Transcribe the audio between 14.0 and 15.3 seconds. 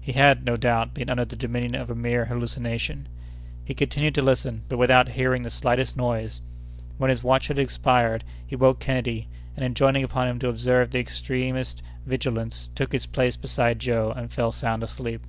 and fell sound asleep.